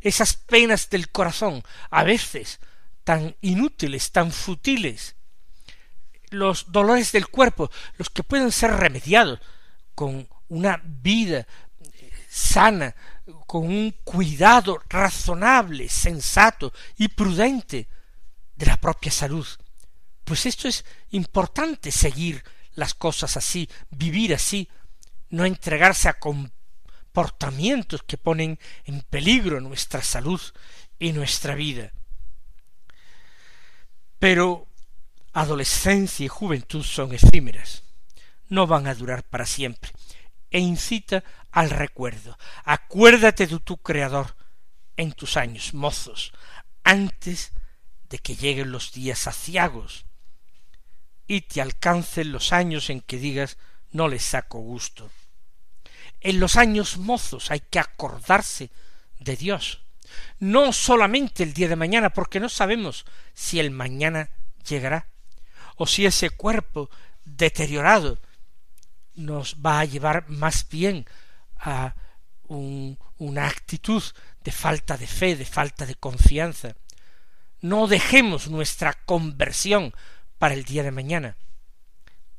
Esas 0.00 0.34
penas 0.34 0.90
del 0.90 1.10
corazón, 1.10 1.62
a 1.90 2.02
veces 2.02 2.58
tan 3.04 3.36
inútiles, 3.40 4.10
tan 4.10 4.32
futiles, 4.32 5.14
los 6.30 6.72
dolores 6.72 7.12
del 7.12 7.28
cuerpo, 7.28 7.70
los 7.98 8.10
que 8.10 8.22
pueden 8.22 8.50
ser 8.50 8.72
remediados 8.72 9.40
con 9.94 10.28
una 10.48 10.80
vida 10.84 11.46
sana, 12.28 12.94
con 13.46 13.66
un 13.66 13.94
cuidado 14.04 14.82
razonable, 14.88 15.88
sensato 15.88 16.72
y 16.96 17.08
prudente 17.08 17.88
de 18.56 18.66
la 18.66 18.78
propia 18.78 19.12
salud. 19.12 19.46
Pues 20.24 20.46
esto 20.46 20.68
es 20.68 20.84
importante 21.10 21.92
seguir 21.92 22.42
las 22.74 22.94
cosas 22.94 23.36
así, 23.36 23.68
vivir 23.90 24.34
así, 24.34 24.68
no 25.32 25.46
entregarse 25.46 26.08
a 26.10 26.18
comportamientos 26.18 28.02
que 28.02 28.18
ponen 28.18 28.58
en 28.84 29.00
peligro 29.00 29.60
nuestra 29.60 30.02
salud 30.02 30.40
y 30.98 31.12
nuestra 31.12 31.54
vida. 31.54 31.92
Pero 34.18 34.68
adolescencia 35.32 36.26
y 36.26 36.28
juventud 36.28 36.84
son 36.84 37.14
efímeras, 37.14 37.82
no 38.48 38.66
van 38.66 38.86
a 38.86 38.94
durar 38.94 39.24
para 39.24 39.46
siempre, 39.46 39.90
e 40.50 40.60
incita 40.60 41.24
al 41.50 41.70
recuerdo. 41.70 42.38
Acuérdate 42.64 43.46
de 43.46 43.58
tu 43.58 43.78
Creador 43.78 44.36
en 44.98 45.12
tus 45.12 45.38
años 45.38 45.72
mozos, 45.72 46.32
antes 46.84 47.52
de 48.10 48.18
que 48.18 48.36
lleguen 48.36 48.70
los 48.70 48.92
días 48.92 49.26
aciagos 49.26 50.04
y 51.26 51.40
te 51.40 51.62
alcancen 51.62 52.32
los 52.32 52.52
años 52.52 52.90
en 52.90 53.00
que 53.00 53.16
digas 53.16 53.56
no 53.92 54.08
les 54.08 54.22
saco 54.22 54.58
gusto. 54.58 55.10
En 56.24 56.38
los 56.38 56.56
años 56.56 56.98
mozos 56.98 57.50
hay 57.50 57.60
que 57.60 57.80
acordarse 57.80 58.70
de 59.18 59.36
Dios, 59.36 59.82
no 60.38 60.72
solamente 60.72 61.42
el 61.42 61.52
día 61.52 61.68
de 61.68 61.74
mañana, 61.74 62.10
porque 62.10 62.38
no 62.38 62.48
sabemos 62.48 63.04
si 63.34 63.58
el 63.58 63.72
mañana 63.72 64.30
llegará, 64.66 65.08
o 65.76 65.86
si 65.86 66.06
ese 66.06 66.30
cuerpo 66.30 66.90
deteriorado 67.24 68.20
nos 69.14 69.56
va 69.56 69.80
a 69.80 69.84
llevar 69.84 70.28
más 70.28 70.68
bien 70.68 71.06
a 71.58 71.94
una 72.48 73.46
actitud 73.46 74.02
de 74.44 74.52
falta 74.52 74.96
de 74.96 75.06
fe, 75.08 75.34
de 75.36 75.44
falta 75.44 75.86
de 75.86 75.96
confianza. 75.96 76.76
No 77.60 77.88
dejemos 77.88 78.48
nuestra 78.48 78.92
conversión 78.92 79.92
para 80.38 80.54
el 80.54 80.64
día 80.64 80.82
de 80.82 80.90
mañana. 80.90 81.36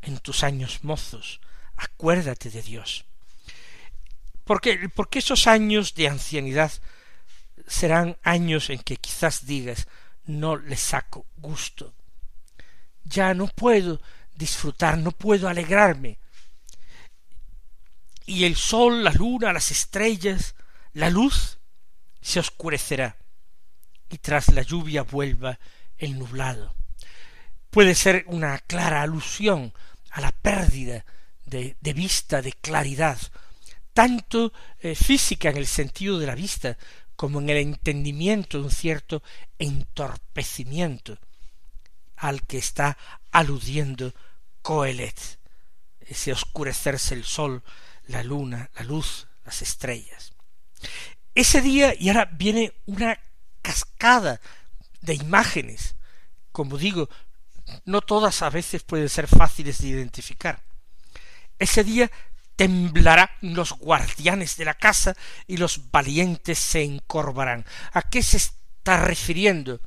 En 0.01 0.19
tus 0.19 0.43
años 0.43 0.83
mozos, 0.83 1.41
acuérdate 1.75 2.49
de 2.49 2.61
Dios. 2.61 3.05
Porque, 4.43 4.89
porque 4.89 5.19
esos 5.19 5.47
años 5.47 5.95
de 5.95 6.09
ancianidad 6.09 6.71
serán 7.67 8.17
años 8.23 8.69
en 8.69 8.79
que 8.79 8.97
quizás 8.97 9.45
digas 9.45 9.87
no 10.25 10.57
le 10.57 10.77
saco 10.77 11.25
gusto. 11.37 11.93
Ya 13.03 13.33
no 13.33 13.47
puedo 13.47 14.01
disfrutar, 14.35 14.97
no 14.97 15.11
puedo 15.11 15.47
alegrarme 15.47 16.19
y 18.25 18.45
el 18.45 18.55
sol, 18.55 19.03
la 19.03 19.11
luna, 19.11 19.53
las 19.53 19.71
estrellas, 19.71 20.55
la 20.93 21.09
luz 21.09 21.59
se 22.21 22.39
oscurecerá 22.39 23.17
y 24.09 24.17
tras 24.17 24.49
la 24.53 24.61
lluvia 24.61 25.03
vuelva 25.03 25.59
el 25.97 26.17
nublado. 26.17 26.75
Puede 27.69 27.95
ser 27.95 28.23
una 28.27 28.59
clara 28.59 29.01
alusión 29.01 29.73
a 30.11 30.21
la 30.21 30.31
pérdida 30.31 31.05
de, 31.45 31.75
vista, 31.93 32.41
de 32.41 32.53
claridad, 32.53 33.17
tanto 33.93 34.53
eh, 34.79 34.95
física 34.95 35.49
en 35.49 35.57
el 35.57 35.67
sentido 35.67 36.19
de 36.19 36.27
la 36.27 36.35
vista, 36.35 36.77
como 37.15 37.39
en 37.39 37.49
el 37.49 37.57
entendimiento 37.57 38.57
de 38.57 38.65
un 38.65 38.71
cierto 38.71 39.23
entorpecimiento 39.59 41.17
al 42.17 42.45
que 42.45 42.57
está 42.57 42.97
aludiendo 43.31 44.13
Coelet, 44.61 45.39
ese 46.01 46.31
oscurecerse 46.31 47.13
el 47.13 47.23
sol 47.23 47.63
la 48.07 48.23
luna, 48.23 48.69
la 48.75 48.83
luz, 48.83 49.27
las 49.45 49.61
estrellas. 49.61 50.33
Ese 51.35 51.61
día 51.61 51.93
y 51.97 52.09
ahora 52.09 52.25
viene 52.25 52.73
una 52.85 53.19
cascada 53.61 54.39
de 55.01 55.15
imágenes. 55.15 55.95
Como 56.51 56.77
digo, 56.77 57.09
no 57.85 58.01
todas 58.01 58.41
a 58.41 58.49
veces 58.49 58.83
pueden 58.83 59.09
ser 59.09 59.27
fáciles 59.27 59.79
de 59.79 59.87
identificar. 59.87 60.61
Ese 61.57 61.83
día 61.83 62.11
temblarán 62.55 63.29
los 63.41 63.73
guardianes 63.73 64.57
de 64.57 64.65
la 64.65 64.73
casa 64.73 65.15
y 65.47 65.57
los 65.57 65.91
valientes 65.91 66.59
se 66.59 66.83
encorvarán. 66.83 67.65
¿A 67.91 68.01
qué 68.03 68.21
se 68.21 68.37
está 68.37 68.97
refiriendo? 68.97 69.81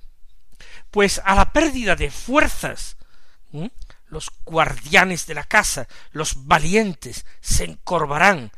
Pues 0.91 1.21
a 1.25 1.35
la 1.35 1.53
pérdida 1.53 1.97
de 1.97 2.11
fuerzas 2.11 2.97
los 4.09 4.31
guardianes 4.45 5.27
de 5.27 5.35
la 5.35 5.45
casa, 5.45 5.89
los 6.13 6.47
valientes, 6.47 7.25
se 7.41 7.65
encorvarán, 7.65 8.53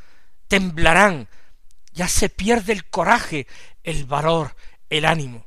temblarán, 0.46 1.28
ya 1.92 2.08
se 2.08 2.28
pierde 2.28 2.72
el 2.72 2.86
coraje, 2.86 3.46
el 3.82 4.04
valor, 4.04 4.54
el 4.90 5.04
ánimo. 5.04 5.46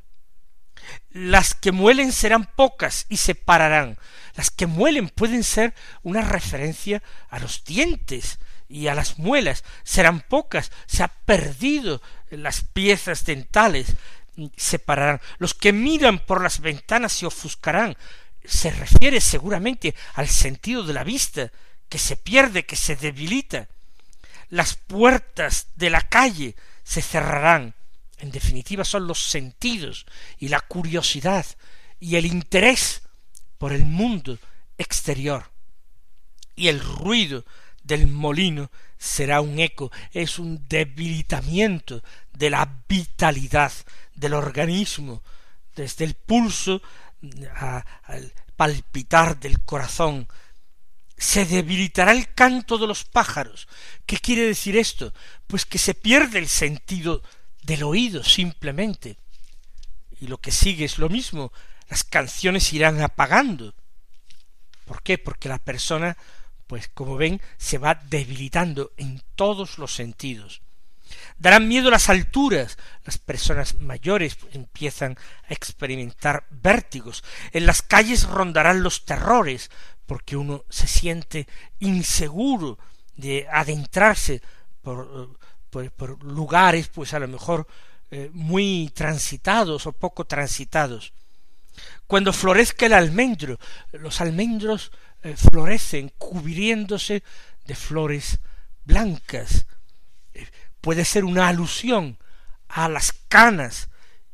Las 1.10 1.54
que 1.54 1.72
muelen 1.72 2.12
serán 2.12 2.44
pocas 2.44 3.06
y 3.08 3.18
se 3.18 3.34
pararán. 3.34 3.98
Las 4.34 4.50
que 4.50 4.66
muelen 4.66 5.08
pueden 5.08 5.44
ser 5.44 5.74
una 6.02 6.22
referencia 6.22 7.02
a 7.28 7.38
los 7.38 7.64
dientes 7.64 8.38
y 8.72 8.88
a 8.88 8.94
las 8.94 9.18
muelas. 9.18 9.64
Serán 9.84 10.20
pocas, 10.20 10.72
se 10.86 11.02
ha 11.02 11.08
perdido 11.08 12.00
las 12.30 12.62
piezas 12.62 13.24
dentales, 13.24 13.94
se 14.56 14.78
pararán. 14.78 15.20
Los 15.38 15.54
que 15.54 15.72
miran 15.72 16.18
por 16.18 16.42
las 16.42 16.60
ventanas 16.60 17.12
se 17.12 17.26
ofuscarán, 17.26 17.96
se 18.42 18.70
refiere 18.70 19.20
seguramente 19.20 19.94
al 20.14 20.28
sentido 20.28 20.82
de 20.82 20.94
la 20.94 21.04
vista, 21.04 21.52
que 21.88 21.98
se 21.98 22.16
pierde, 22.16 22.64
que 22.64 22.76
se 22.76 22.96
debilita. 22.96 23.68
Las 24.48 24.74
puertas 24.74 25.68
de 25.76 25.90
la 25.90 26.00
calle 26.08 26.56
se 26.82 27.02
cerrarán. 27.02 27.74
En 28.18 28.30
definitiva 28.30 28.84
son 28.84 29.06
los 29.06 29.22
sentidos 29.22 30.06
y 30.38 30.48
la 30.48 30.60
curiosidad 30.60 31.44
y 32.00 32.16
el 32.16 32.24
interés 32.24 33.02
por 33.58 33.72
el 33.72 33.84
mundo 33.84 34.38
exterior. 34.78 35.50
Y 36.56 36.68
el 36.68 36.80
ruido 36.80 37.44
del 37.82 38.06
molino 38.06 38.70
será 38.98 39.40
un 39.40 39.58
eco, 39.58 39.90
es 40.12 40.38
un 40.38 40.66
debilitamiento 40.68 42.02
de 42.32 42.50
la 42.50 42.82
vitalidad 42.88 43.72
del 44.14 44.34
organismo, 44.34 45.22
desde 45.74 46.04
el 46.04 46.14
pulso 46.14 46.82
al 47.54 48.32
palpitar 48.56 49.38
del 49.38 49.60
corazón, 49.60 50.28
se 51.16 51.44
debilitará 51.44 52.12
el 52.12 52.34
canto 52.34 52.78
de 52.78 52.86
los 52.86 53.04
pájaros. 53.04 53.68
¿Qué 54.06 54.18
quiere 54.18 54.42
decir 54.42 54.76
esto? 54.76 55.14
Pues 55.46 55.64
que 55.64 55.78
se 55.78 55.94
pierde 55.94 56.40
el 56.40 56.48
sentido 56.48 57.22
del 57.62 57.84
oído 57.84 58.24
simplemente. 58.24 59.18
Y 60.20 60.26
lo 60.26 60.38
que 60.38 60.50
sigue 60.50 60.84
es 60.84 60.98
lo 60.98 61.08
mismo, 61.08 61.52
las 61.88 62.02
canciones 62.02 62.72
irán 62.72 63.00
apagando. 63.00 63.74
¿Por 64.84 65.02
qué? 65.02 65.16
Porque 65.16 65.48
la 65.48 65.58
persona, 65.58 66.16
pues 66.66 66.88
como 66.88 67.16
ven, 67.16 67.40
se 67.56 67.78
va 67.78 67.94
debilitando 67.94 68.92
en 68.96 69.22
todos 69.34 69.78
los 69.78 69.94
sentidos. 69.94 70.62
Darán 71.38 71.68
miedo 71.68 71.90
las 71.90 72.08
alturas. 72.08 72.78
Las 73.04 73.18
personas 73.18 73.80
mayores 73.80 74.36
empiezan 74.52 75.18
a 75.48 75.52
experimentar 75.52 76.44
vértigos. 76.50 77.24
En 77.52 77.66
las 77.66 77.82
calles 77.82 78.28
rondarán 78.28 78.82
los 78.82 79.04
terrores, 79.04 79.70
porque 80.06 80.36
uno 80.36 80.64
se 80.68 80.86
siente 80.86 81.46
inseguro 81.80 82.78
de 83.16 83.46
adentrarse 83.50 84.42
por, 84.82 85.38
por, 85.70 86.22
lugares, 86.24 86.88
pues 86.88 87.14
a 87.14 87.18
lo 87.18 87.28
mejor 87.28 87.66
eh, 88.10 88.30
muy 88.32 88.90
transitados 88.94 89.86
o 89.86 89.92
poco 89.92 90.24
transitados. 90.24 91.12
Cuando 92.06 92.32
florezca 92.32 92.86
el 92.86 92.92
almendro, 92.92 93.58
los 93.92 94.20
almendros 94.20 94.92
eh, 95.22 95.36
florecen 95.36 96.12
cubriéndose 96.18 97.22
de 97.64 97.74
flores 97.74 98.38
blancas, 98.84 99.66
puede 100.80 101.04
ser 101.04 101.24
una 101.24 101.48
alusión 101.48 102.18
a 102.68 102.88
las 102.88 103.12
canas 103.28 103.88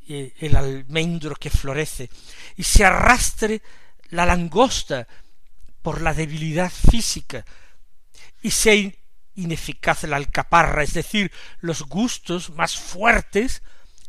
eh, 0.09 0.33
el 0.39 0.57
almendro 0.57 1.37
que 1.37 1.51
florece 1.51 2.09
y 2.57 2.63
se 2.63 2.85
arrastre 2.85 3.61
la 4.09 4.25
langosta 4.25 5.07
por 5.83 6.01
la 6.01 6.15
debilidad 6.15 6.71
física 6.71 7.45
y 8.41 8.51
sea 8.51 8.75
ineficaz 9.35 10.05
la 10.05 10.17
alcaparra, 10.17 10.83
es 10.83 10.95
decir, 10.95 11.31
los 11.61 11.83
gustos 11.83 12.51
más 12.51 12.77
fuertes, 12.77 13.63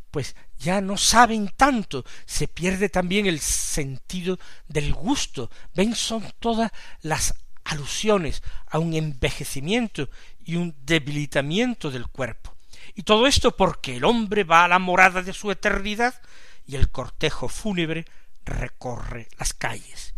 pues 0.09 0.35
ya 0.59 0.81
no 0.81 0.97
saben 0.97 1.51
tanto, 1.55 2.05
se 2.25 2.47
pierde 2.47 2.89
también 2.89 3.25
el 3.25 3.39
sentido 3.39 4.37
del 4.67 4.93
gusto. 4.93 5.49
Ven, 5.73 5.95
son 5.95 6.23
todas 6.39 6.71
las 7.01 7.33
alusiones 7.63 8.43
a 8.67 8.77
un 8.77 8.93
envejecimiento 8.93 10.09
y 10.43 10.57
un 10.57 10.75
debilitamiento 10.83 11.89
del 11.89 12.07
cuerpo. 12.07 12.55
Y 12.93 13.03
todo 13.03 13.25
esto 13.25 13.55
porque 13.55 13.97
el 13.97 14.03
hombre 14.03 14.43
va 14.43 14.65
a 14.65 14.67
la 14.67 14.79
morada 14.79 15.21
de 15.21 15.33
su 15.33 15.49
eternidad 15.49 16.21
y 16.67 16.75
el 16.75 16.89
cortejo 16.89 17.47
fúnebre 17.47 18.05
recorre 18.43 19.29
las 19.37 19.53
calles. 19.53 20.13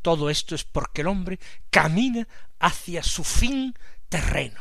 Todo 0.00 0.30
esto 0.30 0.54
es 0.54 0.64
porque 0.64 1.00
el 1.00 1.08
hombre 1.08 1.40
camina 1.70 2.28
hacia 2.60 3.02
su 3.02 3.24
fin 3.24 3.74
terreno. 4.08 4.60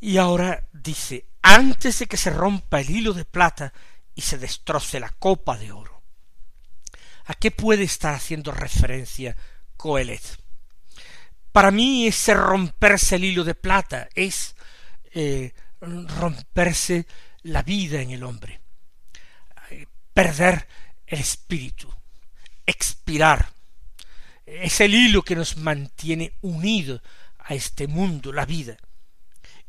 Y 0.00 0.18
ahora 0.18 0.68
dice, 0.72 1.26
antes 1.46 1.98
de 1.98 2.06
que 2.06 2.16
se 2.16 2.30
rompa 2.30 2.80
el 2.80 2.88
hilo 2.88 3.12
de 3.12 3.26
plata 3.26 3.74
y 4.14 4.22
se 4.22 4.38
destroce 4.38 4.98
la 4.98 5.10
copa 5.10 5.58
de 5.58 5.72
oro. 5.72 6.02
¿A 7.26 7.34
qué 7.34 7.50
puede 7.50 7.84
estar 7.84 8.14
haciendo 8.14 8.50
referencia 8.50 9.36
Coelet? 9.76 10.22
Para 11.52 11.70
mí 11.70 12.06
ese 12.06 12.32
romperse 12.32 13.16
el 13.16 13.24
hilo 13.24 13.44
de 13.44 13.54
plata 13.54 14.08
es 14.14 14.56
eh, 15.12 15.52
romperse 15.82 17.06
la 17.42 17.62
vida 17.62 18.00
en 18.00 18.12
el 18.12 18.24
hombre, 18.24 18.62
eh, 19.70 19.86
perder 20.14 20.66
el 21.06 21.20
espíritu, 21.20 21.92
expirar. 22.64 23.52
Es 24.46 24.80
el 24.80 24.94
hilo 24.94 25.20
que 25.20 25.36
nos 25.36 25.58
mantiene 25.58 26.32
unido 26.40 27.02
a 27.38 27.52
este 27.52 27.86
mundo, 27.86 28.32
la 28.32 28.46
vida. 28.46 28.78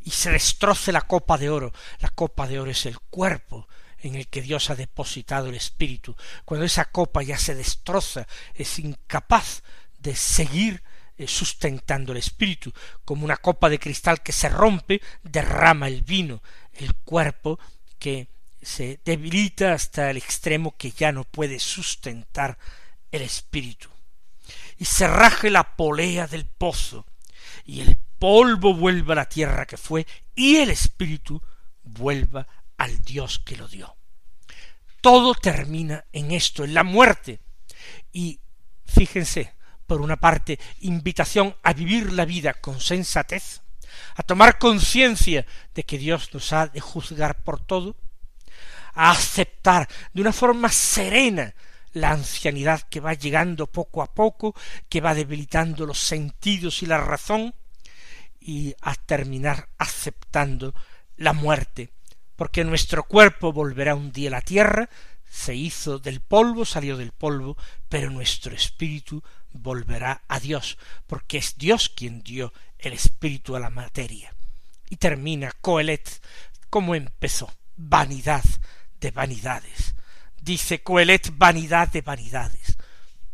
Y 0.06 0.12
se 0.12 0.32
destroce 0.32 0.94
la 0.94 1.02
copa 1.02 1.38
de 1.38 1.50
oro. 1.50 1.74
La 2.00 2.10
copa 2.10 2.48
de 2.48 2.60
oro 2.60 2.72
es 2.72 2.86
el 2.86 2.98
cuerpo 3.00 3.68
en 4.00 4.16
el 4.16 4.28
que 4.28 4.42
Dios 4.42 4.70
ha 4.70 4.76
depositado 4.76 5.48
el 5.48 5.56
espíritu. 5.56 6.16
Cuando 6.46 6.66
esa 6.66 6.86
copa 6.86 7.24
ya 7.24 7.38
se 7.38 7.56
destroza, 7.56 8.28
es 8.54 8.80
incapaz 8.80 9.64
de 10.00 10.16
seguir 10.16 10.84
eh, 11.18 11.28
sustentando 11.28 12.12
el 12.12 12.20
espíritu, 12.20 12.72
como 13.04 13.26
una 13.26 13.38
copa 13.38 13.70
de 13.70 13.80
cristal 13.80 14.22
que 14.22 14.32
se 14.32 14.50
rompe, 14.50 15.02
derrama 15.24 15.88
el 15.88 16.04
vino, 16.04 16.44
el 16.74 16.94
cuerpo 16.94 17.60
que 17.98 18.28
se 18.62 19.00
debilita 19.06 19.74
hasta 19.74 20.12
el 20.12 20.18
extremo 20.18 20.76
que 20.78 20.92
ya 20.92 21.12
no 21.12 21.24
puede 21.24 21.60
sustentar 21.60 22.58
el 23.12 23.22
espíritu. 23.22 23.90
Y 24.78 24.86
se 24.86 25.08
raje 25.08 25.50
la 25.50 25.76
polea 25.76 26.28
del 26.28 26.46
pozo, 26.46 27.06
y 27.66 27.82
el 27.82 27.98
polvo 28.20 28.74
vuelva 28.74 29.14
a 29.14 29.18
la 29.18 29.30
tierra 29.30 29.66
que 29.66 29.78
fue, 29.78 30.06
y 30.34 30.58
el 30.58 30.70
espíritu 30.70 31.42
vuelva 31.84 32.48
al 32.78 33.02
Dios 33.02 33.40
que 33.40 33.56
lo 33.56 33.68
dio. 33.68 33.96
Todo 35.02 35.36
termina 35.36 36.06
en 36.12 36.32
esto, 36.32 36.64
en 36.64 36.74
la 36.74 36.84
muerte. 36.84 37.40
Y 38.12 38.40
fíjense, 38.86 39.54
por 39.86 40.02
una 40.02 40.18
parte, 40.18 40.60
invitación 40.82 41.56
a 41.64 41.74
vivir 41.74 42.12
la 42.12 42.26
vida 42.26 42.54
con 42.54 42.82
sensatez, 42.82 43.62
a 44.16 44.24
tomar 44.24 44.58
conciencia 44.58 45.46
de 45.74 45.84
que 45.84 45.98
Dios 45.98 46.34
nos 46.34 46.52
ha 46.54 46.68
de 46.68 46.80
juzgar 46.80 47.44
por 47.44 47.64
todo, 47.64 47.96
a 48.94 49.12
aceptar 49.12 49.88
de 50.14 50.22
una 50.22 50.34
forma 50.34 50.70
serena 50.70 51.54
la 51.94 52.12
ancianidad 52.12 52.82
que 52.90 53.00
va 53.00 53.14
llegando 53.14 53.68
poco 53.68 54.02
a 54.02 54.14
poco, 54.14 54.56
que 54.90 55.02
va 55.02 55.14
debilitando 55.14 55.86
los 55.86 56.00
sentidos 56.00 56.84
y 56.84 56.88
la 56.88 56.98
razón, 56.98 57.54
y 58.48 58.76
a 58.82 58.94
terminar 58.94 59.70
aceptando 59.80 60.76
la 61.18 61.34
muerte, 61.34 61.90
porque 62.36 62.64
nuestro 62.64 63.04
cuerpo 63.04 63.52
volverá 63.52 63.96
un 63.96 64.12
día 64.12 64.30
a 64.30 64.32
la 64.34 64.42
tierra, 64.42 64.88
se 65.28 65.56
hizo 65.56 65.98
del 65.98 66.22
polvo, 66.22 66.64
salió 66.64 66.96
del 66.96 67.12
polvo, 67.12 67.58
pero 67.90 68.12
nuestro 68.12 68.54
espíritu 68.54 69.24
volverá 69.52 70.22
a 70.28 70.40
Dios, 70.40 70.78
porque 71.08 71.40
es 71.40 71.58
Dios 71.58 71.90
quien 71.90 72.22
dio 72.22 72.54
el 72.78 72.94
espíritu 72.94 73.56
a 73.56 73.60
la 73.60 73.72
materia. 73.72 74.36
Y 74.92 74.98
termina 74.98 75.52
Coelet 75.60 76.22
como 76.70 76.94
empezó, 76.94 77.52
vanidad 77.76 78.44
de 79.00 79.10
vanidades. 79.10 79.96
Dice 80.40 80.84
Coelet 80.84 81.34
vanidad 81.36 81.88
de 81.88 82.02
vanidades. 82.02 82.78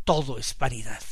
Todo 0.04 0.38
es 0.38 0.56
vanidad. 0.56 1.02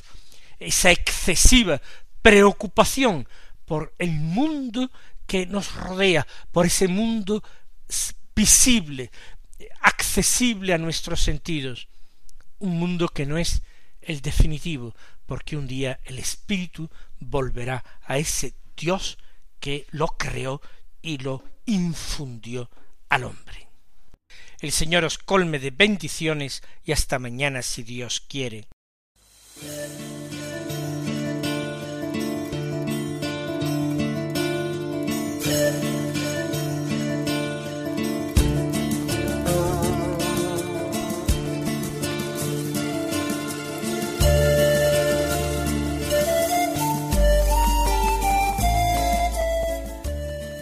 Esa 0.58 0.90
excesiva 0.90 1.82
preocupación 2.22 3.28
por 3.70 3.94
el 4.00 4.11
mundo 4.11 4.90
que 5.28 5.46
nos 5.46 5.76
rodea, 5.76 6.26
por 6.50 6.66
ese 6.66 6.88
mundo 6.88 7.40
visible, 8.35 9.12
accesible 9.80 10.74
a 10.74 10.78
nuestros 10.78 11.20
sentidos, 11.20 11.87
un 12.59 12.80
mundo 12.80 13.06
que 13.06 13.26
no 13.26 13.38
es 13.38 13.62
el 14.02 14.22
definitivo, 14.22 14.92
porque 15.24 15.56
un 15.56 15.68
día 15.68 16.00
el 16.02 16.18
espíritu 16.18 16.90
volverá 17.20 17.85
a 18.02 18.18
ese 18.18 18.54
Dios 18.76 19.18
que 19.61 19.87
lo 19.92 20.09
creó 20.09 20.61
y 21.00 21.18
lo 21.18 21.44
infundió 21.64 22.68
al 23.09 23.22
hombre. 23.22 23.68
El 24.59 24.72
Señor 24.72 25.04
os 25.04 25.16
colme 25.16 25.61
de 25.61 25.70
bendiciones 25.70 26.64
y 26.85 26.90
hasta 26.90 27.20
mañana 27.20 27.62
si 27.62 27.85
Dios 27.85 28.20
quiere. 28.20 28.66